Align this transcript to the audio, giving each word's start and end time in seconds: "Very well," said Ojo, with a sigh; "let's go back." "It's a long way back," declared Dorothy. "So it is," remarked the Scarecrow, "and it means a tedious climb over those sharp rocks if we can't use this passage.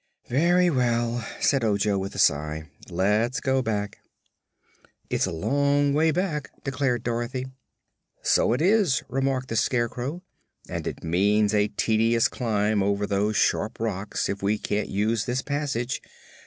"Very 0.29 0.71
well," 0.71 1.23
said 1.39 1.63
Ojo, 1.63 1.95
with 1.95 2.15
a 2.15 2.17
sigh; 2.17 2.67
"let's 2.89 3.39
go 3.39 3.61
back." 3.61 3.99
"It's 5.11 5.27
a 5.27 5.31
long 5.31 5.93
way 5.93 6.09
back," 6.09 6.49
declared 6.63 7.03
Dorothy. 7.03 7.45
"So 8.23 8.51
it 8.53 8.63
is," 8.63 9.03
remarked 9.09 9.49
the 9.49 9.55
Scarecrow, 9.55 10.23
"and 10.67 10.87
it 10.87 11.03
means 11.03 11.53
a 11.53 11.67
tedious 11.67 12.27
climb 12.29 12.81
over 12.81 13.05
those 13.05 13.35
sharp 13.37 13.79
rocks 13.79 14.27
if 14.27 14.41
we 14.41 14.57
can't 14.57 14.89
use 14.89 15.25
this 15.25 15.43
passage. 15.43 16.01